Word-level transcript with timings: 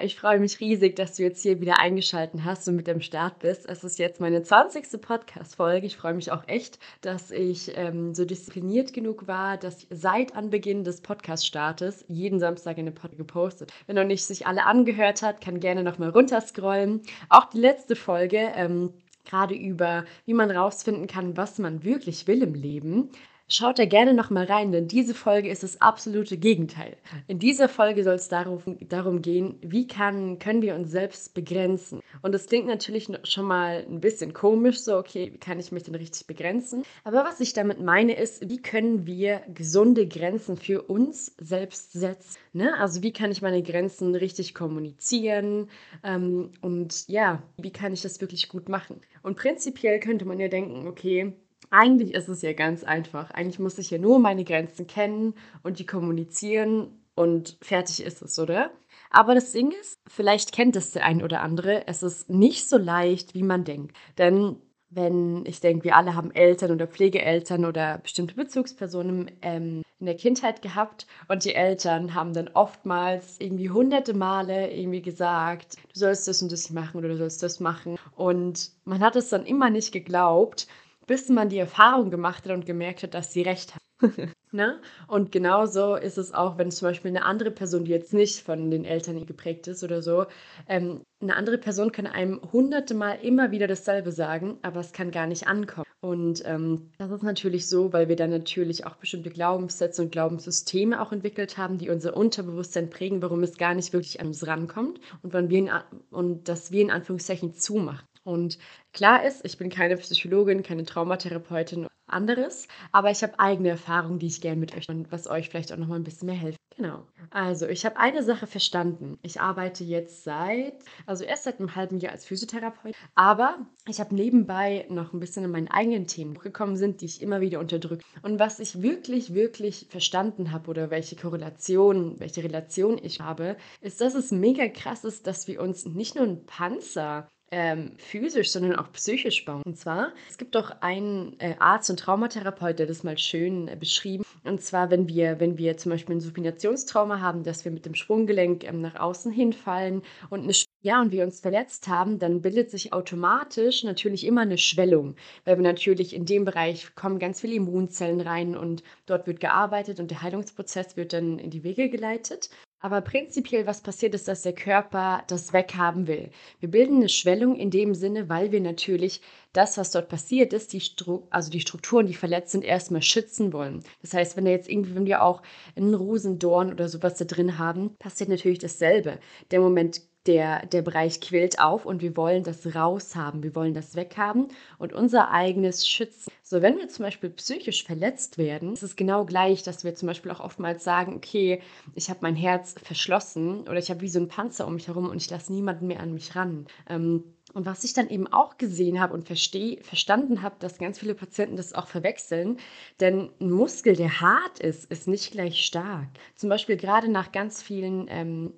Ich 0.00 0.16
freue 0.16 0.38
mich 0.38 0.60
riesig, 0.60 0.96
dass 0.96 1.16
du 1.16 1.22
jetzt 1.22 1.42
hier 1.42 1.60
wieder 1.60 1.78
eingeschaltet 1.78 2.40
hast 2.44 2.66
und 2.68 2.76
mit 2.76 2.86
dem 2.86 3.00
Start 3.00 3.40
bist. 3.40 3.68
Es 3.68 3.84
ist 3.84 3.98
jetzt 3.98 4.20
meine 4.20 4.42
20. 4.42 5.00
Podcast-Folge. 5.00 5.86
Ich 5.86 5.96
freue 5.96 6.14
mich 6.14 6.30
auch 6.30 6.46
echt, 6.46 6.78
dass 7.00 7.30
ich 7.30 7.76
ähm, 7.76 8.14
so 8.14 8.24
diszipliniert 8.24 8.92
genug 8.92 9.26
war, 9.26 9.56
dass 9.56 9.86
seit 9.90 10.34
Anbeginn 10.36 10.84
des 10.84 11.00
Podcast-Startes 11.00 12.04
jeden 12.08 12.38
Samstag 12.38 12.78
eine 12.78 12.92
Podcast 12.92 13.18
gepostet. 13.18 13.72
Wenn 13.86 13.96
noch 13.96 14.04
nicht 14.04 14.24
sich 14.24 14.46
alle 14.46 14.64
angehört 14.64 15.22
hat, 15.22 15.40
kann 15.40 15.60
gerne 15.60 15.82
nochmal 15.82 16.10
runterscrollen. 16.10 17.02
Auch 17.28 17.46
die 17.46 17.58
letzte 17.58 17.96
Folge. 17.96 18.52
Ähm, 18.54 18.94
gerade 19.24 19.54
über, 19.54 20.04
wie 20.26 20.34
man 20.34 20.50
rausfinden 20.50 21.06
kann, 21.06 21.36
was 21.36 21.58
man 21.58 21.84
wirklich 21.84 22.26
will 22.26 22.42
im 22.42 22.54
Leben. 22.54 23.10
Schaut 23.48 23.78
da 23.78 23.84
gerne 23.84 24.14
noch 24.14 24.30
mal 24.30 24.44
rein, 24.44 24.72
denn 24.72 24.88
diese 24.88 25.14
Folge 25.14 25.50
ist 25.50 25.62
das 25.62 25.80
absolute 25.80 26.38
Gegenteil. 26.38 26.96
In 27.26 27.38
dieser 27.38 27.68
Folge 27.68 28.02
soll 28.04 28.14
es 28.14 28.28
darum, 28.28 28.60
darum 28.88 29.20
gehen, 29.20 29.58
wie 29.60 29.86
kann, 29.86 30.38
können 30.38 30.62
wir 30.62 30.74
uns 30.74 30.90
selbst 30.90 31.34
begrenzen. 31.34 32.00
Und 32.22 32.32
das 32.32 32.46
klingt 32.46 32.66
natürlich 32.66 33.08
schon 33.24 33.44
mal 33.44 33.84
ein 33.88 34.00
bisschen 34.00 34.32
komisch, 34.32 34.80
so 34.80 34.96
okay, 34.96 35.30
wie 35.32 35.38
kann 35.38 35.58
ich 35.58 35.72
mich 35.72 35.82
denn 35.82 35.94
richtig 35.94 36.26
begrenzen? 36.26 36.84
Aber 37.04 37.24
was 37.24 37.40
ich 37.40 37.52
damit 37.52 37.80
meine 37.80 38.16
ist, 38.16 38.48
wie 38.48 38.62
können 38.62 39.06
wir 39.06 39.42
gesunde 39.52 40.06
Grenzen 40.06 40.56
für 40.56 40.82
uns 40.82 41.34
selbst 41.38 41.92
setzen? 41.92 42.38
Ne? 42.52 42.78
Also 42.78 43.02
wie 43.02 43.12
kann 43.12 43.32
ich 43.32 43.42
meine 43.42 43.62
Grenzen 43.62 44.14
richtig 44.14 44.54
kommunizieren? 44.54 45.68
Ähm, 46.04 46.52
und 46.60 47.08
ja, 47.08 47.42
wie 47.56 47.72
kann 47.72 47.92
ich 47.92 48.02
das 48.02 48.20
wirklich 48.20 48.48
gut 48.48 48.68
machen? 48.68 49.00
Und 49.22 49.36
prinzipiell 49.36 50.00
könnte 50.00 50.24
man 50.24 50.38
ja 50.40 50.48
denken, 50.48 50.86
okay, 50.86 51.34
eigentlich 51.72 52.12
ist 52.14 52.28
es 52.28 52.42
ja 52.42 52.52
ganz 52.52 52.84
einfach. 52.84 53.30
Eigentlich 53.30 53.58
muss 53.58 53.78
ich 53.78 53.90
ja 53.90 53.98
nur 53.98 54.18
meine 54.18 54.44
Grenzen 54.44 54.86
kennen 54.86 55.34
und 55.62 55.78
die 55.78 55.86
kommunizieren 55.86 57.02
und 57.14 57.56
fertig 57.62 58.04
ist 58.04 58.22
es, 58.22 58.38
oder? 58.38 58.70
Aber 59.10 59.34
das 59.34 59.52
Ding 59.52 59.72
ist, 59.80 59.98
vielleicht 60.06 60.52
kennt 60.52 60.76
es 60.76 60.92
der 60.92 61.04
ein 61.04 61.22
oder 61.22 61.40
andere, 61.40 61.86
es 61.86 62.02
ist 62.02 62.30
nicht 62.30 62.68
so 62.68 62.76
leicht, 62.76 63.34
wie 63.34 63.42
man 63.42 63.64
denkt. 63.64 63.96
Denn 64.18 64.56
wenn 64.94 65.46
ich 65.46 65.60
denke, 65.60 65.84
wir 65.84 65.96
alle 65.96 66.14
haben 66.14 66.30
Eltern 66.32 66.70
oder 66.70 66.86
Pflegeeltern 66.86 67.64
oder 67.64 67.98
bestimmte 67.98 68.34
Bezugspersonen 68.34 69.30
ähm, 69.40 69.82
in 69.98 70.06
der 70.06 70.16
Kindheit 70.16 70.60
gehabt 70.60 71.06
und 71.28 71.44
die 71.44 71.54
Eltern 71.54 72.14
haben 72.14 72.34
dann 72.34 72.48
oftmals 72.48 73.40
irgendwie 73.40 73.70
hunderte 73.70 74.12
Male 74.12 74.70
irgendwie 74.70 75.00
gesagt, 75.00 75.76
du 75.76 75.98
sollst 75.98 76.28
das 76.28 76.42
und 76.42 76.52
das 76.52 76.68
machen 76.70 76.98
oder 76.98 77.08
du 77.08 77.16
sollst 77.16 77.42
das 77.42 77.60
machen 77.60 77.96
und 78.16 78.72
man 78.84 79.00
hat 79.00 79.16
es 79.16 79.30
dann 79.30 79.46
immer 79.46 79.70
nicht 79.70 79.92
geglaubt 79.92 80.66
bis 81.06 81.28
man 81.28 81.48
die 81.48 81.58
Erfahrung 81.58 82.10
gemacht 82.10 82.44
hat 82.44 82.52
und 82.52 82.66
gemerkt 82.66 83.02
hat, 83.02 83.14
dass 83.14 83.32
sie 83.32 83.42
recht 83.42 83.74
hat. 83.74 83.82
ne? 84.52 84.80
Und 85.06 85.32
genauso 85.32 85.94
ist 85.94 86.18
es 86.18 86.32
auch, 86.32 86.58
wenn 86.58 86.70
zum 86.70 86.88
Beispiel 86.88 87.10
eine 87.10 87.24
andere 87.24 87.50
Person, 87.50 87.84
die 87.84 87.90
jetzt 87.90 88.12
nicht 88.12 88.40
von 88.40 88.70
den 88.70 88.84
Eltern 88.84 89.24
geprägt 89.26 89.68
ist 89.68 89.84
oder 89.84 90.02
so, 90.02 90.26
ähm, 90.68 91.02
eine 91.20 91.36
andere 91.36 91.58
Person 91.58 91.92
kann 91.92 92.06
einem 92.06 92.40
hunderte 92.52 92.94
Mal 92.94 93.14
immer 93.22 93.50
wieder 93.50 93.66
dasselbe 93.66 94.10
sagen, 94.12 94.58
aber 94.62 94.80
es 94.80 94.92
kann 94.92 95.10
gar 95.10 95.26
nicht 95.26 95.46
ankommen. 95.46 95.86
Und 96.00 96.42
ähm, 96.46 96.90
das 96.98 97.12
ist 97.12 97.22
natürlich 97.22 97.68
so, 97.68 97.92
weil 97.92 98.08
wir 98.08 98.16
dann 98.16 98.30
natürlich 98.30 98.86
auch 98.86 98.96
bestimmte 98.96 99.30
Glaubenssätze 99.30 100.02
und 100.02 100.10
Glaubenssysteme 100.10 101.00
auch 101.00 101.12
entwickelt 101.12 101.58
haben, 101.58 101.78
die 101.78 101.90
unser 101.90 102.16
Unterbewusstsein 102.16 102.90
prägen, 102.90 103.22
warum 103.22 103.44
es 103.44 103.56
gar 103.56 103.74
nicht 103.74 103.92
wirklich 103.92 104.20
an 104.20 104.26
uns 104.28 104.44
rankommt 104.44 104.98
und, 105.22 105.32
wann 105.32 105.48
wir 105.48 105.58
in, 105.58 105.70
und 106.10 106.48
dass 106.48 106.72
wir 106.72 106.82
in 106.82 106.90
Anführungszeichen 106.90 107.54
zumachen. 107.54 108.04
Und 108.24 108.58
klar 108.92 109.24
ist, 109.24 109.44
ich 109.44 109.58
bin 109.58 109.70
keine 109.70 109.96
Psychologin, 109.96 110.62
keine 110.62 110.84
Traumatherapeutin, 110.84 111.86
anderes, 112.12 112.68
aber 112.92 113.10
ich 113.10 113.22
habe 113.22 113.38
eigene 113.38 113.70
Erfahrungen, 113.70 114.18
die 114.18 114.26
ich 114.26 114.40
gerne 114.40 114.60
mit 114.60 114.76
euch 114.76 114.88
und 114.88 115.10
was 115.10 115.28
euch 115.28 115.48
vielleicht 115.48 115.72
auch 115.72 115.78
noch 115.78 115.88
mal 115.88 115.96
ein 115.96 116.04
bisschen 116.04 116.26
mehr 116.26 116.36
hilft. 116.36 116.58
Genau. 116.76 117.06
Also, 117.30 117.66
ich 117.68 117.84
habe 117.84 117.98
eine 117.98 118.22
Sache 118.22 118.46
verstanden. 118.46 119.18
Ich 119.22 119.40
arbeite 119.40 119.84
jetzt 119.84 120.24
seit, 120.24 120.74
also 121.04 121.24
erst 121.24 121.44
seit 121.44 121.58
einem 121.58 121.76
halben 121.76 121.98
Jahr 121.98 122.12
als 122.12 122.24
Physiotherapeut, 122.24 122.94
aber 123.14 123.58
ich 123.86 124.00
habe 124.00 124.14
nebenbei 124.14 124.86
noch 124.88 125.12
ein 125.12 125.20
bisschen 125.20 125.44
in 125.44 125.50
meinen 125.50 125.68
eigenen 125.68 126.06
Themen 126.06 126.34
gekommen 126.34 126.76
sind, 126.76 127.00
die 127.00 127.06
ich 127.06 127.20
immer 127.20 127.40
wieder 127.40 127.60
unterdrücke. 127.60 128.02
Und 128.22 128.38
was 128.38 128.58
ich 128.58 128.80
wirklich, 128.80 129.34
wirklich 129.34 129.86
verstanden 129.90 130.50
habe 130.50 130.70
oder 130.70 130.90
welche 130.90 131.16
Korrelation, 131.16 132.18
welche 132.20 132.42
Relation 132.42 132.98
ich 133.02 133.20
habe, 133.20 133.56
ist, 133.80 134.00
dass 134.00 134.14
es 134.14 134.30
mega 134.30 134.66
krass 134.68 135.04
ist, 135.04 135.26
dass 135.26 135.46
wir 135.48 135.60
uns 135.60 135.84
nicht 135.84 136.14
nur 136.14 136.24
ein 136.24 136.46
Panzer 136.46 137.28
ähm, 137.52 137.92
physisch, 137.98 138.50
sondern 138.50 138.76
auch 138.76 138.90
psychisch 138.92 139.44
bauen. 139.44 139.62
Und 139.64 139.76
zwar, 139.76 140.12
es 140.28 140.38
gibt 140.38 140.54
doch 140.54 140.70
einen 140.80 141.38
äh, 141.38 141.54
Arzt 141.58 141.90
und 141.90 142.00
Traumatherapeut, 142.00 142.78
der 142.78 142.86
das 142.86 143.04
mal 143.04 143.18
schön 143.18 143.68
äh, 143.68 143.76
beschrieben. 143.76 144.24
Und 144.42 144.62
zwar, 144.62 144.90
wenn 144.90 145.06
wir, 145.06 145.38
wenn 145.38 145.58
wir 145.58 145.76
zum 145.76 145.92
Beispiel 145.92 146.16
ein 146.16 146.20
Supinationstrauma 146.20 147.20
haben, 147.20 147.44
dass 147.44 147.64
wir 147.64 147.70
mit 147.70 147.84
dem 147.84 147.94
Sprunggelenk 147.94 148.64
ähm, 148.64 148.80
nach 148.80 148.96
außen 148.96 149.30
hinfallen 149.30 150.02
und 150.30 150.42
eine 150.42 150.54
ja, 150.84 151.00
und 151.00 151.12
wir 151.12 151.22
uns 151.22 151.40
verletzt 151.40 151.86
haben, 151.86 152.18
dann 152.18 152.42
bildet 152.42 152.70
sich 152.70 152.92
automatisch 152.92 153.84
natürlich 153.84 154.26
immer 154.26 154.40
eine 154.40 154.58
Schwellung, 154.58 155.14
weil 155.44 155.56
wir 155.56 155.62
natürlich 155.62 156.12
in 156.12 156.26
dem 156.26 156.44
Bereich 156.44 156.96
kommen 156.96 157.20
ganz 157.20 157.40
viele 157.40 157.54
Immunzellen 157.54 158.20
rein 158.20 158.56
und 158.56 158.82
dort 159.06 159.28
wird 159.28 159.38
gearbeitet 159.38 160.00
und 160.00 160.10
der 160.10 160.22
Heilungsprozess 160.22 160.96
wird 160.96 161.12
dann 161.12 161.38
in 161.38 161.50
die 161.50 161.62
Wege 161.62 161.88
geleitet. 161.88 162.50
Aber 162.84 163.00
prinzipiell, 163.00 163.64
was 163.64 163.80
passiert 163.80 164.12
ist, 164.12 164.26
dass 164.26 164.42
der 164.42 164.54
Körper 164.54 165.22
das 165.28 165.52
weghaben 165.52 166.08
will. 166.08 166.30
Wir 166.58 166.68
bilden 166.68 166.96
eine 166.96 167.08
Schwellung 167.08 167.54
in 167.54 167.70
dem 167.70 167.94
Sinne, 167.94 168.28
weil 168.28 168.50
wir 168.50 168.60
natürlich 168.60 169.20
das, 169.52 169.78
was 169.78 169.92
dort 169.92 170.08
passiert 170.08 170.52
ist, 170.52 170.72
die 170.72 170.80
Stru 170.80 171.22
also 171.30 171.48
die 171.48 171.60
Strukturen, 171.60 172.06
die 172.08 172.14
verletzt 172.14 172.50
sind, 172.50 172.64
erstmal 172.64 173.02
schützen 173.02 173.52
wollen. 173.52 173.84
Das 174.02 174.14
heißt, 174.14 174.36
wenn 174.36 174.46
da 174.46 174.50
jetzt 174.50 174.68
irgendwie, 174.68 174.96
wenn 174.96 175.06
wir 175.06 175.22
auch 175.22 175.42
einen 175.76 175.94
Rosendorn 175.94 176.72
oder 176.72 176.88
sowas 176.88 177.14
da 177.14 177.24
drin 177.24 177.56
haben, 177.56 177.94
passiert 177.98 178.28
natürlich 178.28 178.58
dasselbe. 178.58 179.20
Der 179.52 179.60
Moment 179.60 180.02
der, 180.26 180.66
der 180.66 180.82
Bereich 180.82 181.20
quillt 181.20 181.58
auf 181.60 181.84
und 181.84 182.00
wir 182.00 182.16
wollen 182.16 182.44
das 182.44 182.74
raushaben, 182.74 183.42
wir 183.42 183.54
wollen 183.54 183.74
das 183.74 183.96
weghaben 183.96 184.48
und 184.78 184.92
unser 184.92 185.30
eigenes 185.30 185.88
schützen. 185.88 186.30
So, 186.42 186.62
wenn 186.62 186.78
wir 186.78 186.88
zum 186.88 187.04
Beispiel 187.04 187.30
psychisch 187.30 187.84
verletzt 187.84 188.38
werden, 188.38 188.72
ist 188.72 188.82
es 188.82 188.96
genau 188.96 189.24
gleich, 189.24 189.62
dass 189.62 189.84
wir 189.84 189.94
zum 189.94 190.06
Beispiel 190.06 190.30
auch 190.30 190.40
oftmals 190.40 190.84
sagen, 190.84 191.14
okay, 191.16 191.60
ich 191.94 192.08
habe 192.08 192.20
mein 192.22 192.36
Herz 192.36 192.74
verschlossen 192.82 193.62
oder 193.62 193.78
ich 193.78 193.90
habe 193.90 194.02
wie 194.02 194.08
so 194.08 194.20
ein 194.20 194.28
Panzer 194.28 194.66
um 194.66 194.74
mich 194.74 194.88
herum 194.88 195.08
und 195.08 195.16
ich 195.16 195.30
lasse 195.30 195.52
niemanden 195.52 195.86
mehr 195.86 196.00
an 196.00 196.14
mich 196.14 196.36
ran. 196.36 196.66
Ähm, 196.88 197.24
und 197.54 197.66
was 197.66 197.84
ich 197.84 197.92
dann 197.92 198.08
eben 198.08 198.26
auch 198.32 198.56
gesehen 198.56 199.00
habe 199.00 199.12
und 199.14 199.26
versteh, 199.26 199.78
verstanden 199.82 200.42
habe, 200.42 200.56
dass 200.58 200.78
ganz 200.78 200.98
viele 200.98 201.14
Patienten 201.14 201.56
das 201.56 201.74
auch 201.74 201.86
verwechseln, 201.86 202.58
denn 203.00 203.30
ein 203.40 203.50
Muskel, 203.50 203.94
der 203.94 204.20
hart 204.20 204.58
ist, 204.60 204.90
ist 204.90 205.06
nicht 205.06 205.32
gleich 205.32 205.64
stark. 205.64 206.08
Zum 206.34 206.48
Beispiel 206.48 206.76
gerade 206.76 207.10
nach 207.10 207.32
ganz 207.32 207.62
vielen 207.62 208.06
ähm, 208.08 208.52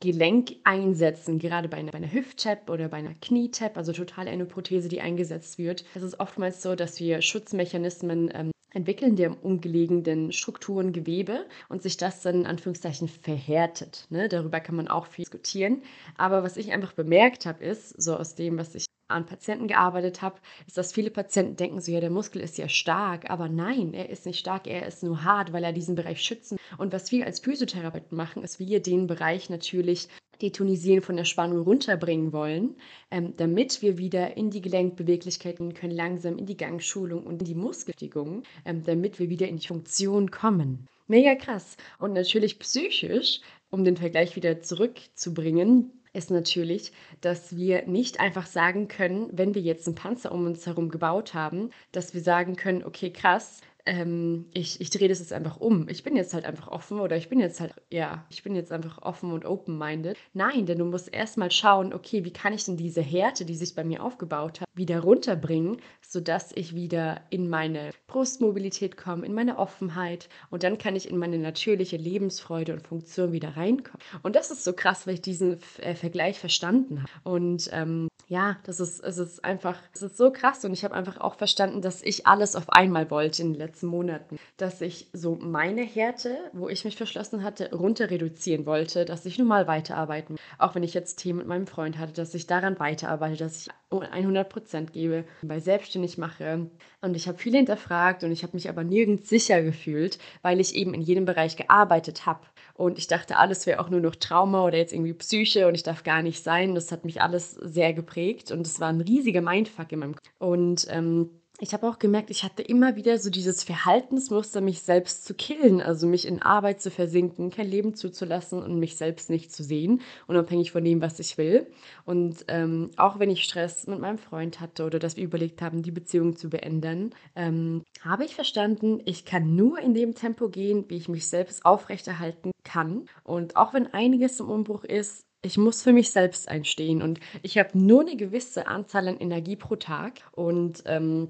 Gelenk 0.00 0.56
einsetzen, 0.64 1.38
gerade 1.38 1.68
bei 1.68 1.78
einer, 1.78 2.12
Hüft-Tap 2.12 2.68
oder 2.68 2.88
bei 2.88 2.98
einer 2.98 3.14
Knie-Tap, 3.14 3.76
also 3.76 3.92
total 3.92 4.28
eine 4.28 4.44
Prothese, 4.44 4.88
die 4.88 5.00
eingesetzt 5.00 5.58
wird. 5.58 5.84
Es 5.94 6.02
ist 6.02 6.20
oftmals 6.20 6.62
so, 6.62 6.74
dass 6.74 7.00
wir 7.00 7.22
Schutzmechanismen 7.22 8.30
ähm, 8.34 8.50
entwickeln 8.72 9.16
der 9.16 9.42
umgelegenen 9.42 10.32
Strukturen, 10.32 10.92
Gewebe 10.92 11.46
und 11.70 11.82
sich 11.82 11.96
das 11.96 12.20
dann 12.20 12.40
in 12.40 12.46
Anführungszeichen 12.46 13.08
verhärtet. 13.08 14.06
Ne? 14.10 14.28
Darüber 14.28 14.60
kann 14.60 14.76
man 14.76 14.88
auch 14.88 15.06
viel 15.06 15.24
diskutieren. 15.24 15.82
Aber 16.18 16.42
was 16.42 16.58
ich 16.58 16.72
einfach 16.72 16.92
bemerkt 16.92 17.46
habe, 17.46 17.64
ist, 17.64 18.00
so 18.00 18.16
aus 18.16 18.34
dem, 18.34 18.58
was 18.58 18.74
ich 18.74 18.84
an 19.08 19.26
Patienten 19.26 19.68
gearbeitet 19.68 20.22
habe, 20.22 20.36
ist, 20.66 20.76
dass 20.76 20.92
viele 20.92 21.10
Patienten 21.10 21.56
denken 21.56 21.80
so, 21.80 21.92
ja, 21.92 22.00
der 22.00 22.10
Muskel 22.10 22.42
ist 22.42 22.58
ja 22.58 22.68
stark, 22.68 23.30
aber 23.30 23.48
nein, 23.48 23.94
er 23.94 24.10
ist 24.10 24.26
nicht 24.26 24.38
stark, 24.38 24.66
er 24.66 24.86
ist 24.86 25.02
nur 25.02 25.24
hart, 25.24 25.52
weil 25.52 25.64
er 25.64 25.72
diesen 25.72 25.94
Bereich 25.94 26.20
schützen. 26.22 26.58
Und 26.78 26.92
was 26.92 27.10
wir 27.12 27.26
als 27.26 27.40
Physiotherapeuten 27.40 28.16
machen, 28.16 28.42
ist, 28.42 28.58
wir 28.58 28.80
den 28.80 29.06
Bereich 29.06 29.50
natürlich 29.50 30.08
detonisieren 30.42 31.02
von 31.02 31.16
der 31.16 31.24
Spannung 31.24 31.62
runterbringen 31.62 32.32
wollen, 32.32 32.76
ähm, 33.10 33.34
damit 33.36 33.80
wir 33.82 33.98
wieder 33.98 34.36
in 34.36 34.50
die 34.50 34.60
Gelenkbeweglichkeiten 34.60 35.74
können, 35.74 35.94
langsam 35.94 36.36
in 36.36 36.46
die 36.46 36.56
Gangschulung 36.56 37.24
und 37.24 37.40
in 37.40 37.46
die 37.46 37.54
Muskelstigung, 37.54 38.42
ähm, 38.64 38.82
damit 38.84 39.18
wir 39.18 39.30
wieder 39.30 39.48
in 39.48 39.56
die 39.56 39.66
Funktion 39.66 40.30
kommen. 40.30 40.86
Mega 41.06 41.34
krass. 41.36 41.76
Und 41.98 42.12
natürlich 42.12 42.58
psychisch, 42.58 43.40
um 43.70 43.84
den 43.84 43.96
Vergleich 43.96 44.36
wieder 44.36 44.60
zurückzubringen, 44.60 45.92
ist 46.16 46.30
natürlich, 46.30 46.92
dass 47.20 47.56
wir 47.56 47.86
nicht 47.86 48.18
einfach 48.20 48.46
sagen 48.46 48.88
können, 48.88 49.28
wenn 49.32 49.54
wir 49.54 49.62
jetzt 49.62 49.86
einen 49.86 49.94
Panzer 49.94 50.32
um 50.32 50.46
uns 50.46 50.66
herum 50.66 50.88
gebaut 50.88 51.34
haben, 51.34 51.70
dass 51.92 52.14
wir 52.14 52.20
sagen 52.20 52.56
können, 52.56 52.84
okay, 52.84 53.10
krass, 53.12 53.60
ähm, 53.86 54.46
ich, 54.52 54.80
ich 54.80 54.90
drehe 54.90 55.08
das 55.08 55.20
jetzt 55.20 55.32
einfach 55.32 55.56
um. 55.58 55.88
Ich 55.88 56.02
bin 56.02 56.16
jetzt 56.16 56.34
halt 56.34 56.44
einfach 56.44 56.68
offen 56.68 57.00
oder 57.00 57.16
ich 57.16 57.28
bin 57.28 57.40
jetzt 57.40 57.60
halt, 57.60 57.74
ja, 57.90 58.24
ich 58.28 58.42
bin 58.42 58.54
jetzt 58.54 58.72
einfach 58.72 59.02
offen 59.02 59.32
und 59.32 59.44
open-minded. 59.44 60.16
Nein, 60.34 60.66
denn 60.66 60.78
du 60.78 60.84
musst 60.84 61.12
erstmal 61.14 61.50
schauen, 61.50 61.94
okay, 61.94 62.24
wie 62.24 62.32
kann 62.32 62.52
ich 62.52 62.64
denn 62.64 62.76
diese 62.76 63.00
Härte, 63.00 63.44
die 63.44 63.54
sich 63.54 63.74
bei 63.74 63.84
mir 63.84 64.02
aufgebaut 64.02 64.60
hat, 64.60 64.68
wieder 64.74 65.00
runterbringen, 65.00 65.78
sodass 66.02 66.50
ich 66.54 66.74
wieder 66.74 67.20
in 67.30 67.48
meine 67.48 67.90
Brustmobilität 68.08 68.96
komme, 68.96 69.24
in 69.24 69.34
meine 69.34 69.58
Offenheit 69.58 70.28
und 70.50 70.62
dann 70.62 70.78
kann 70.78 70.96
ich 70.96 71.08
in 71.08 71.16
meine 71.16 71.38
natürliche 71.38 71.96
Lebensfreude 71.96 72.72
und 72.72 72.86
Funktion 72.86 73.32
wieder 73.32 73.56
reinkommen. 73.56 74.02
Und 74.22 74.36
das 74.36 74.50
ist 74.50 74.64
so 74.64 74.72
krass, 74.72 75.06
weil 75.06 75.14
ich 75.14 75.22
diesen 75.22 75.58
äh, 75.78 75.94
Vergleich 75.94 76.38
verstanden 76.38 77.02
habe. 77.02 77.10
Und 77.36 77.70
ähm, 77.72 78.08
ja, 78.28 78.56
das 78.64 78.80
ist, 78.80 79.04
es 79.04 79.18
ist 79.18 79.44
einfach, 79.44 79.78
es 79.92 80.02
ist 80.02 80.16
so 80.16 80.32
krass 80.32 80.64
und 80.64 80.72
ich 80.72 80.84
habe 80.84 80.94
einfach 80.94 81.18
auch 81.18 81.36
verstanden, 81.36 81.80
dass 81.80 82.02
ich 82.02 82.26
alles 82.26 82.56
auf 82.56 82.70
einmal 82.70 83.10
wollte 83.10 83.42
in 83.42 83.52
den 83.52 83.58
letzten 83.58 83.75
Monaten. 83.82 84.38
Dass 84.56 84.80
ich 84.80 85.08
so 85.12 85.36
meine 85.36 85.82
Härte, 85.82 86.36
wo 86.52 86.68
ich 86.68 86.84
mich 86.84 86.96
verschlossen 86.96 87.42
hatte, 87.42 87.74
runter 87.74 88.10
reduzieren 88.10 88.66
wollte, 88.66 89.04
dass 89.04 89.26
ich 89.26 89.38
nun 89.38 89.48
mal 89.48 89.66
weiterarbeiten, 89.66 90.36
auch 90.58 90.74
wenn 90.74 90.82
ich 90.82 90.94
jetzt 90.94 91.16
Themen 91.16 91.38
mit 91.38 91.46
meinem 91.46 91.66
Freund 91.66 91.98
hatte, 91.98 92.12
dass 92.12 92.34
ich 92.34 92.46
daran 92.46 92.78
weiterarbeite, 92.78 93.36
dass 93.36 93.66
ich 93.66 93.68
100 93.90 94.48
Prozent 94.48 94.92
gebe, 94.92 95.24
bei 95.42 95.60
selbstständig 95.60 96.18
mache. 96.18 96.70
Und 97.00 97.14
ich 97.14 97.28
habe 97.28 97.38
viel 97.38 97.54
hinterfragt 97.54 98.24
und 98.24 98.32
ich 98.32 98.42
habe 98.42 98.56
mich 98.56 98.68
aber 98.68 98.82
nirgends 98.82 99.28
sicher 99.28 99.62
gefühlt, 99.62 100.18
weil 100.42 100.60
ich 100.60 100.74
eben 100.74 100.92
in 100.92 101.02
jedem 101.02 101.24
Bereich 101.24 101.56
gearbeitet 101.56 102.26
habe. 102.26 102.40
Und 102.74 102.98
ich 102.98 103.06
dachte, 103.06 103.36
alles 103.36 103.66
wäre 103.66 103.80
auch 103.80 103.88
nur 103.88 104.00
noch 104.00 104.16
Trauma 104.16 104.64
oder 104.64 104.76
jetzt 104.76 104.92
irgendwie 104.92 105.14
Psyche 105.14 105.68
und 105.68 105.74
ich 105.74 105.82
darf 105.82 106.02
gar 106.02 106.22
nicht 106.22 106.42
sein. 106.42 106.74
Das 106.74 106.92
hat 106.92 107.04
mich 107.04 107.22
alles 107.22 107.52
sehr 107.52 107.92
geprägt 107.92 108.50
und 108.50 108.66
es 108.66 108.80
war 108.80 108.88
ein 108.88 109.00
riesiger 109.00 109.40
Mindfuck 109.40 109.92
in 109.92 110.00
meinem 110.00 110.14
Kopf. 110.14 110.28
Und 110.38 110.86
ähm, 110.90 111.30
ich 111.58 111.72
habe 111.72 111.88
auch 111.88 111.98
gemerkt, 111.98 112.30
ich 112.30 112.44
hatte 112.44 112.62
immer 112.62 112.96
wieder 112.96 113.18
so 113.18 113.30
dieses 113.30 113.64
Verhaltensmuster, 113.64 114.60
mich 114.60 114.82
selbst 114.82 115.24
zu 115.24 115.32
killen, 115.32 115.80
also 115.80 116.06
mich 116.06 116.26
in 116.26 116.42
Arbeit 116.42 116.82
zu 116.82 116.90
versinken, 116.90 117.50
kein 117.50 117.68
Leben 117.68 117.94
zuzulassen 117.94 118.62
und 118.62 118.78
mich 118.78 118.96
selbst 118.96 119.30
nicht 119.30 119.52
zu 119.52 119.62
sehen, 119.62 120.02
unabhängig 120.26 120.72
von 120.72 120.84
dem, 120.84 121.00
was 121.00 121.18
ich 121.18 121.38
will. 121.38 121.66
Und 122.04 122.44
ähm, 122.48 122.90
auch 122.96 123.18
wenn 123.18 123.30
ich 123.30 123.44
Stress 123.44 123.86
mit 123.86 124.00
meinem 124.00 124.18
Freund 124.18 124.60
hatte 124.60 124.84
oder 124.84 124.98
dass 124.98 125.16
wir 125.16 125.24
überlegt 125.24 125.62
haben, 125.62 125.82
die 125.82 125.90
Beziehung 125.90 126.36
zu 126.36 126.50
beenden, 126.50 127.14
ähm, 127.34 127.84
habe 128.02 128.24
ich 128.24 128.34
verstanden, 128.34 129.00
ich 129.06 129.24
kann 129.24 129.56
nur 129.56 129.78
in 129.78 129.94
dem 129.94 130.14
Tempo 130.14 130.50
gehen, 130.50 130.84
wie 130.88 130.96
ich 130.96 131.08
mich 131.08 131.26
selbst 131.26 131.64
aufrechterhalten 131.64 132.50
kann. 132.64 133.08
Und 133.24 133.56
auch 133.56 133.72
wenn 133.72 133.86
einiges 133.94 134.40
im 134.40 134.50
Umbruch 134.50 134.84
ist, 134.84 135.22
ich 135.42 135.56
muss 135.56 135.82
für 135.82 135.92
mich 135.92 136.10
selbst 136.10 136.48
einstehen 136.48 137.02
und 137.02 137.20
ich 137.42 137.56
habe 137.56 137.78
nur 137.78 138.00
eine 138.00 138.16
gewisse 138.16 138.66
Anzahl 138.66 139.08
an 139.08 139.18
Energie 139.18 139.56
pro 139.56 139.76
Tag 139.76 140.22
und 140.32 140.82
ähm, 140.86 141.28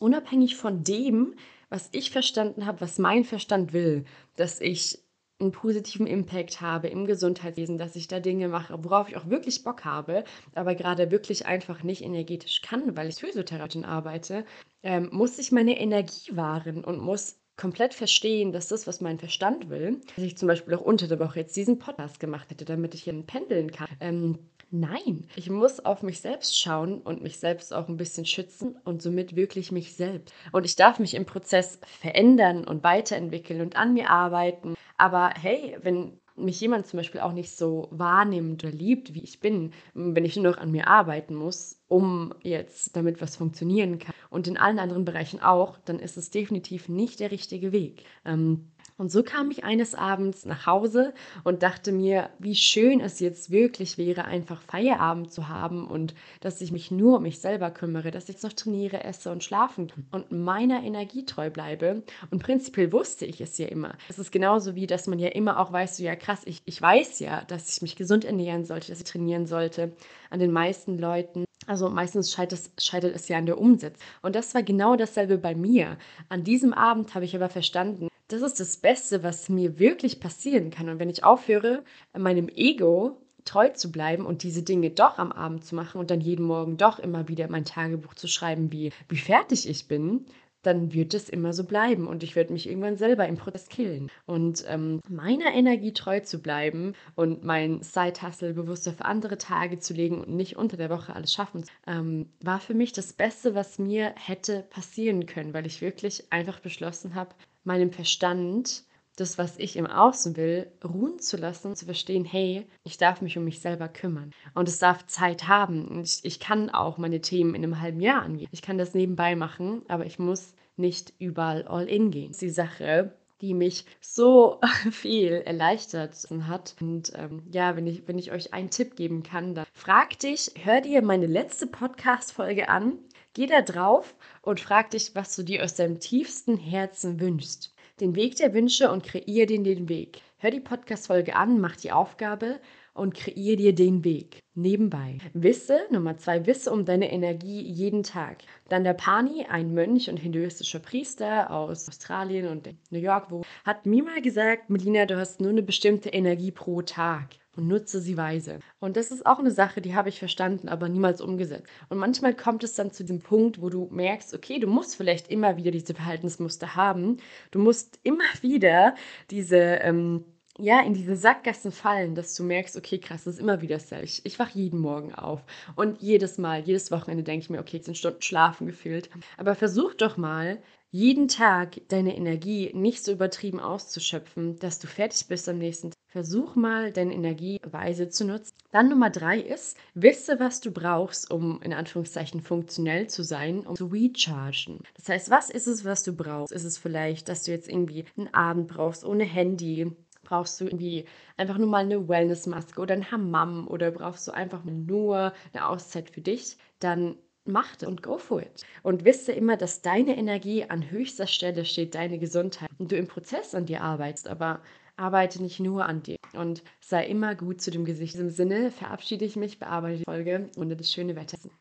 unabhängig 0.00 0.56
von 0.56 0.82
dem, 0.84 1.34
was 1.70 1.88
ich 1.92 2.10
verstanden 2.10 2.66
habe, 2.66 2.80
was 2.80 2.98
mein 2.98 3.24
Verstand 3.24 3.72
will, 3.72 4.04
dass 4.36 4.60
ich 4.60 4.98
einen 5.40 5.52
positiven 5.52 6.06
Impact 6.06 6.60
habe 6.60 6.88
im 6.88 7.06
Gesundheitswesen, 7.06 7.78
dass 7.78 7.94
ich 7.94 8.08
da 8.08 8.18
Dinge 8.18 8.48
mache, 8.48 8.82
worauf 8.82 9.08
ich 9.08 9.16
auch 9.16 9.28
wirklich 9.30 9.62
Bock 9.62 9.84
habe, 9.84 10.24
aber 10.54 10.74
gerade 10.74 11.10
wirklich 11.10 11.46
einfach 11.46 11.82
nicht 11.84 12.02
energetisch 12.02 12.62
kann, 12.62 12.96
weil 12.96 13.08
ich 13.08 13.16
Physiotherapeutin 13.16 13.84
arbeite, 13.84 14.44
ähm, 14.82 15.10
muss 15.12 15.38
ich 15.38 15.52
meine 15.52 15.78
Energie 15.78 16.36
wahren 16.36 16.84
und 16.84 17.00
muss 17.00 17.38
komplett 17.56 17.94
verstehen, 17.94 18.52
dass 18.52 18.68
das, 18.68 18.86
was 18.86 19.00
mein 19.00 19.18
Verstand 19.18 19.68
will, 19.68 20.00
dass 20.16 20.24
ich 20.24 20.36
zum 20.36 20.48
Beispiel 20.48 20.74
auch 20.74 20.80
unter 20.80 21.06
der 21.06 21.20
Woche 21.20 21.40
jetzt 21.40 21.56
diesen 21.56 21.78
Podcast 21.78 22.20
gemacht 22.20 22.50
hätte, 22.50 22.64
damit 22.64 22.94
ich 22.94 23.02
hier 23.04 23.22
pendeln 23.24 23.70
kann. 23.70 23.88
Ähm, 24.00 24.38
Nein, 24.70 25.26
ich 25.34 25.48
muss 25.48 25.80
auf 25.80 26.02
mich 26.02 26.20
selbst 26.20 26.58
schauen 26.58 27.00
und 27.00 27.22
mich 27.22 27.38
selbst 27.38 27.72
auch 27.72 27.88
ein 27.88 27.96
bisschen 27.96 28.26
schützen 28.26 28.76
und 28.84 29.00
somit 29.00 29.34
wirklich 29.34 29.72
mich 29.72 29.94
selbst. 29.94 30.34
Und 30.52 30.66
ich 30.66 30.76
darf 30.76 30.98
mich 30.98 31.14
im 31.14 31.24
Prozess 31.24 31.80
verändern 32.00 32.64
und 32.64 32.84
weiterentwickeln 32.84 33.62
und 33.62 33.76
an 33.76 33.94
mir 33.94 34.10
arbeiten. 34.10 34.74
Aber 34.98 35.30
hey, 35.40 35.78
wenn 35.82 36.20
mich 36.36 36.60
jemand 36.60 36.86
zum 36.86 36.98
Beispiel 36.98 37.22
auch 37.22 37.32
nicht 37.32 37.56
so 37.56 37.88
wahrnimmt 37.90 38.62
oder 38.62 38.72
liebt, 38.72 39.14
wie 39.14 39.22
ich 39.22 39.40
bin, 39.40 39.72
wenn 39.94 40.24
ich 40.24 40.36
nur 40.36 40.52
noch 40.52 40.58
an 40.58 40.70
mir 40.70 40.86
arbeiten 40.86 41.34
muss, 41.34 41.80
um 41.88 42.34
jetzt 42.42 42.94
damit 42.94 43.20
was 43.22 43.36
funktionieren 43.36 43.98
kann 43.98 44.14
und 44.30 44.46
in 44.46 44.58
allen 44.58 44.78
anderen 44.78 45.04
Bereichen 45.04 45.40
auch, 45.40 45.78
dann 45.84 45.98
ist 45.98 46.16
es 46.16 46.30
definitiv 46.30 46.88
nicht 46.88 47.20
der 47.20 47.30
richtige 47.30 47.72
Weg. 47.72 48.04
Ähm, 48.24 48.70
und 48.98 49.12
so 49.12 49.22
kam 49.22 49.50
ich 49.52 49.64
eines 49.64 49.94
Abends 49.94 50.44
nach 50.44 50.66
Hause 50.66 51.14
und 51.44 51.62
dachte 51.62 51.92
mir, 51.92 52.30
wie 52.40 52.56
schön 52.56 53.00
es 53.00 53.20
jetzt 53.20 53.50
wirklich 53.50 53.96
wäre, 53.96 54.24
einfach 54.24 54.60
Feierabend 54.60 55.32
zu 55.32 55.48
haben 55.48 55.86
und 55.86 56.14
dass 56.40 56.60
ich 56.60 56.72
mich 56.72 56.90
nur 56.90 57.18
um 57.18 57.22
mich 57.22 57.38
selber 57.38 57.70
kümmere, 57.70 58.10
dass 58.10 58.24
ich 58.24 58.30
jetzt 58.30 58.42
noch 58.42 58.52
trainiere, 58.52 59.04
esse 59.04 59.30
und 59.30 59.44
schlafen 59.44 59.92
und 60.10 60.32
meiner 60.32 60.82
Energie 60.82 61.24
treu 61.24 61.48
bleibe. 61.48 62.02
Und 62.32 62.42
prinzipiell 62.42 62.92
wusste 62.92 63.24
ich 63.24 63.40
es 63.40 63.56
ja 63.56 63.68
immer. 63.68 63.94
Es 64.08 64.18
ist 64.18 64.32
genauso 64.32 64.74
wie, 64.74 64.88
dass 64.88 65.06
man 65.06 65.20
ja 65.20 65.28
immer 65.28 65.60
auch 65.60 65.72
weiß, 65.72 65.98
so 65.98 66.02
ja 66.02 66.16
krass, 66.16 66.42
ich, 66.44 66.62
ich 66.64 66.82
weiß 66.82 67.20
ja, 67.20 67.44
dass 67.44 67.72
ich 67.72 67.82
mich 67.82 67.94
gesund 67.94 68.24
ernähren 68.24 68.64
sollte, 68.64 68.88
dass 68.88 68.98
ich 68.98 69.04
trainieren 69.04 69.46
sollte. 69.46 69.92
An 70.30 70.40
den 70.40 70.50
meisten 70.50 70.98
Leuten 70.98 71.44
also 71.66 71.90
meistens 71.90 72.32
scheitert 72.32 72.60
es, 72.60 72.84
scheitert 72.84 73.14
es 73.14 73.28
ja 73.28 73.36
an 73.36 73.44
der 73.44 73.60
Umsetzung. 73.60 74.00
Und 74.22 74.34
das 74.34 74.54
war 74.54 74.62
genau 74.62 74.96
dasselbe 74.96 75.36
bei 75.36 75.54
mir. 75.54 75.98
An 76.30 76.42
diesem 76.42 76.72
Abend 76.72 77.14
habe 77.14 77.26
ich 77.26 77.36
aber 77.36 77.50
verstanden, 77.50 78.07
das 78.28 78.42
ist 78.42 78.60
das 78.60 78.76
Beste, 78.76 79.22
was 79.22 79.48
mir 79.48 79.78
wirklich 79.78 80.20
passieren 80.20 80.70
kann. 80.70 80.88
Und 80.88 80.98
wenn 80.98 81.10
ich 81.10 81.24
aufhöre, 81.24 81.82
meinem 82.16 82.48
Ego 82.48 83.20
treu 83.44 83.70
zu 83.70 83.90
bleiben 83.90 84.26
und 84.26 84.42
diese 84.42 84.62
Dinge 84.62 84.90
doch 84.90 85.18
am 85.18 85.32
Abend 85.32 85.64
zu 85.64 85.74
machen 85.74 85.98
und 85.98 86.10
dann 86.10 86.20
jeden 86.20 86.44
Morgen 86.44 86.76
doch 86.76 86.98
immer 86.98 87.28
wieder 87.28 87.48
mein 87.48 87.64
Tagebuch 87.64 88.14
zu 88.14 88.28
schreiben, 88.28 88.70
wie, 88.70 88.92
wie 89.08 89.16
fertig 89.16 89.68
ich 89.68 89.88
bin, 89.88 90.26
dann 90.62 90.92
wird 90.92 91.14
es 91.14 91.28
immer 91.28 91.52
so 91.52 91.64
bleiben 91.64 92.06
und 92.06 92.22
ich 92.22 92.36
werde 92.36 92.52
mich 92.52 92.68
irgendwann 92.68 92.96
selber 92.96 93.26
im 93.26 93.36
Prozess 93.36 93.68
killen. 93.68 94.10
Und 94.26 94.64
ähm, 94.68 95.00
meiner 95.08 95.54
Energie 95.54 95.92
treu 95.92 96.20
zu 96.20 96.40
bleiben 96.40 96.94
und 97.14 97.44
mein 97.44 97.82
Side-Hustle 97.82 98.54
bewusst 98.54 98.88
auf 98.88 99.00
andere 99.00 99.38
Tage 99.38 99.78
zu 99.78 99.94
legen 99.94 100.20
und 100.20 100.30
nicht 100.30 100.56
unter 100.56 100.76
der 100.76 100.90
Woche 100.90 101.14
alles 101.14 101.32
schaffen, 101.32 101.64
ähm, 101.86 102.26
war 102.42 102.60
für 102.60 102.74
mich 102.74 102.92
das 102.92 103.12
Beste, 103.12 103.54
was 103.54 103.78
mir 103.78 104.12
hätte 104.16 104.66
passieren 104.68 105.26
können, 105.26 105.54
weil 105.54 105.66
ich 105.66 105.80
wirklich 105.80 106.24
einfach 106.30 106.60
beschlossen 106.60 107.14
habe, 107.14 107.30
meinem 107.64 107.92
Verstand 107.92 108.84
das, 109.20 109.36
was 109.36 109.58
ich 109.58 109.76
im 109.76 109.86
Außen 109.86 110.36
will, 110.36 110.70
ruhen 110.84 111.18
zu 111.18 111.36
lassen, 111.36 111.74
zu 111.74 111.86
verstehen, 111.86 112.24
hey, 112.24 112.66
ich 112.84 112.98
darf 112.98 113.20
mich 113.20 113.36
um 113.36 113.44
mich 113.44 113.60
selber 113.60 113.88
kümmern. 113.88 114.32
Und 114.54 114.68
es 114.68 114.78
darf 114.78 115.06
Zeit 115.06 115.48
haben. 115.48 116.02
Ich, 116.02 116.20
ich 116.22 116.40
kann 116.40 116.70
auch 116.70 116.98
meine 116.98 117.20
Themen 117.20 117.54
in 117.54 117.64
einem 117.64 117.80
halben 117.80 118.00
Jahr 118.00 118.22
angehen. 118.22 118.48
Ich 118.52 118.62
kann 118.62 118.78
das 118.78 118.94
nebenbei 118.94 119.34
machen, 119.34 119.82
aber 119.88 120.06
ich 120.06 120.18
muss 120.18 120.54
nicht 120.76 121.12
überall 121.18 121.66
all 121.66 121.88
in 121.88 122.10
gehen. 122.10 122.28
Das 122.28 122.36
ist 122.36 122.42
die 122.42 122.50
Sache, 122.50 123.12
die 123.40 123.54
mich 123.54 123.84
so 124.00 124.60
viel 124.90 125.42
erleichtert 125.44 126.14
hat. 126.46 126.76
Und 126.80 127.12
ähm, 127.16 127.42
ja, 127.50 127.76
wenn 127.76 127.86
ich, 127.86 128.06
wenn 128.06 128.18
ich 128.18 128.32
euch 128.32 128.52
einen 128.52 128.70
Tipp 128.70 128.96
geben 128.96 129.22
kann, 129.22 129.54
dann 129.54 129.66
frag 129.72 130.18
dich, 130.18 130.52
hör 130.62 130.80
dir 130.80 131.02
meine 131.02 131.26
letzte 131.26 131.66
Podcast-Folge 131.66 132.68
an, 132.68 132.98
geh 133.34 133.46
da 133.46 133.62
drauf 133.62 134.14
und 134.42 134.60
frag 134.60 134.90
dich, 134.90 135.14
was 135.14 135.36
du 135.36 135.42
dir 135.42 135.64
aus 135.64 135.74
deinem 135.74 136.00
tiefsten 136.00 136.56
Herzen 136.56 137.20
wünschst 137.20 137.74
den 138.00 138.14
Weg 138.14 138.36
der 138.36 138.54
Wünsche 138.54 138.90
und 138.90 139.02
kreier 139.02 139.46
dir 139.46 139.62
den 139.62 139.88
Weg. 139.88 140.22
Hör 140.38 140.50
die 140.50 140.60
Podcast-Folge 140.60 141.34
an, 141.34 141.60
mach 141.60 141.76
die 141.76 141.90
Aufgabe 141.90 142.60
und 142.98 143.14
kreier 143.14 143.56
dir 143.56 143.74
den 143.74 144.04
Weg. 144.04 144.40
Nebenbei. 144.54 145.18
Wisse, 145.34 145.80
Nummer 145.90 146.16
zwei, 146.16 146.46
wisse 146.46 146.72
um 146.72 146.84
deine 146.84 147.12
Energie 147.12 147.62
jeden 147.62 148.02
Tag. 148.02 148.38
Dann 148.68 148.84
der 148.84 148.94
Pani, 148.94 149.46
ein 149.48 149.72
Mönch 149.72 150.10
und 150.10 150.16
hinduistischer 150.18 150.80
Priester 150.80 151.50
aus 151.50 151.88
Australien 151.88 152.48
und 152.48 152.68
New 152.90 152.98
York, 152.98 153.30
wo, 153.30 153.42
hat 153.64 153.86
mir 153.86 154.02
mal 154.02 154.20
gesagt, 154.20 154.68
Melina, 154.68 155.06
du 155.06 155.16
hast 155.16 155.40
nur 155.40 155.50
eine 155.50 155.62
bestimmte 155.62 156.08
Energie 156.08 156.50
pro 156.50 156.82
Tag 156.82 157.36
und 157.58 157.66
nutze 157.66 158.00
sie 158.00 158.16
weise. 158.16 158.60
Und 158.78 158.96
das 158.96 159.10
ist 159.10 159.26
auch 159.26 159.40
eine 159.40 159.50
Sache, 159.50 159.80
die 159.80 159.94
habe 159.94 160.08
ich 160.08 160.18
verstanden, 160.18 160.68
aber 160.68 160.88
niemals 160.88 161.20
umgesetzt. 161.20 161.66
Und 161.88 161.98
manchmal 161.98 162.34
kommt 162.34 162.62
es 162.62 162.74
dann 162.74 162.92
zu 162.92 163.04
dem 163.04 163.18
Punkt, 163.18 163.60
wo 163.60 163.68
du 163.68 163.88
merkst, 163.90 164.32
okay, 164.32 164.60
du 164.60 164.68
musst 164.68 164.96
vielleicht 164.96 165.28
immer 165.28 165.56
wieder 165.56 165.72
diese 165.72 165.94
Verhaltensmuster 165.94 166.76
haben. 166.76 167.18
Du 167.50 167.58
musst 167.58 167.98
immer 168.04 168.24
wieder 168.42 168.94
diese 169.30 169.56
ähm, 169.56 170.24
ja, 170.58 170.80
in 170.80 170.94
diese 170.94 171.16
Sackgassen 171.16 171.72
fallen, 171.72 172.14
dass 172.14 172.34
du 172.34 172.42
merkst, 172.42 172.76
okay, 172.76 172.98
krass, 172.98 173.24
das 173.24 173.34
ist 173.34 173.40
immer 173.40 173.60
wieder 173.62 173.76
dasselbe. 173.76 174.04
Ich, 174.04 174.26
ich 174.26 174.38
wache 174.38 174.58
jeden 174.58 174.80
Morgen 174.80 175.14
auf 175.14 175.44
und 175.76 176.02
jedes 176.02 176.36
Mal, 176.38 176.60
jedes 176.60 176.90
Wochenende 176.90 177.22
denke 177.22 177.44
ich 177.44 177.50
mir, 177.50 177.60
okay, 177.60 177.76
jetzt 177.76 177.86
sind 177.86 177.96
Stunden 177.96 178.22
schlafen 178.22 178.66
gefühlt. 178.66 179.08
Aber 179.36 179.54
versuch 179.54 179.94
doch 179.94 180.16
mal, 180.16 180.60
jeden 180.90 181.28
Tag 181.28 181.80
deine 181.88 182.16
Energie 182.16 182.70
nicht 182.74 183.04
so 183.04 183.12
übertrieben 183.12 183.60
auszuschöpfen, 183.60 184.58
dass 184.58 184.78
du 184.78 184.86
fertig 184.86 185.28
bist 185.28 185.48
am 185.48 185.58
nächsten 185.58 185.90
Tag. 185.90 185.98
Versuch 186.10 186.56
mal, 186.56 186.90
deine 186.90 187.12
Energie 187.12 187.60
weise 187.62 188.08
zu 188.08 188.24
nutzen. 188.24 188.54
Dann 188.70 188.88
Nummer 188.88 189.10
drei 189.10 189.38
ist, 189.38 189.76
wisse, 189.92 190.40
was 190.40 190.62
du 190.62 190.70
brauchst, 190.70 191.30
um 191.30 191.60
in 191.60 191.74
Anführungszeichen 191.74 192.40
funktionell 192.40 193.08
zu 193.08 193.22
sein, 193.22 193.66
um 193.66 193.76
zu 193.76 193.86
rechargen. 193.86 194.80
Das 194.96 195.10
heißt, 195.10 195.30
was 195.30 195.50
ist 195.50 195.66
es, 195.66 195.84
was 195.84 196.02
du 196.02 196.14
brauchst? 196.14 196.52
Ist 196.52 196.64
es 196.64 196.78
vielleicht, 196.78 197.28
dass 197.28 197.42
du 197.42 197.50
jetzt 197.50 197.68
irgendwie 197.68 198.06
einen 198.16 198.32
Abend 198.32 198.68
brauchst 198.68 199.04
ohne 199.04 199.24
Handy? 199.24 199.92
Brauchst 200.28 200.60
du 200.60 200.66
irgendwie 200.66 201.06
einfach 201.38 201.56
nur 201.56 201.68
mal 201.68 201.84
eine 201.84 202.06
Wellnessmaske 202.06 202.80
oder 202.82 202.92
ein 202.92 203.10
Hammam 203.10 203.66
oder 203.66 203.90
brauchst 203.90 204.28
du 204.28 204.32
einfach 204.32 204.62
nur 204.64 205.32
eine 205.54 205.66
Auszeit 205.66 206.10
für 206.10 206.20
dich? 206.20 206.58
Dann 206.80 207.16
mach 207.46 207.80
und 207.86 208.02
go 208.02 208.18
for 208.18 208.42
it. 208.42 208.62
Und 208.82 209.06
wisse 209.06 209.32
immer, 209.32 209.56
dass 209.56 209.80
deine 209.80 210.18
Energie 210.18 210.64
an 210.64 210.90
höchster 210.90 211.26
Stelle 211.26 211.64
steht, 211.64 211.94
deine 211.94 212.18
Gesundheit. 212.18 212.68
Und 212.76 212.92
du 212.92 212.96
im 212.96 213.08
Prozess 213.08 213.54
an 213.54 213.64
dir 213.64 213.82
arbeitest, 213.82 214.28
aber 214.28 214.60
arbeite 214.96 215.42
nicht 215.42 215.60
nur 215.60 215.86
an 215.86 216.02
dir. 216.02 216.18
Und 216.34 216.62
sei 216.80 217.06
immer 217.06 217.34
gut 217.34 217.62
zu 217.62 217.70
dem 217.70 217.86
Gesicht. 217.86 218.14
In 218.16 218.28
diesem 218.28 218.36
Sinne 218.36 218.70
verabschiede 218.70 219.24
ich 219.24 219.36
mich, 219.36 219.58
bearbeite 219.58 219.98
die 219.98 220.04
Folge 220.04 220.50
und 220.56 220.68
das 220.68 220.92
schöne 220.92 221.16
Wetter. 221.16 221.38